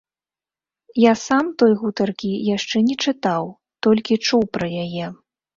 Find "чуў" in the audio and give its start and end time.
4.25-4.43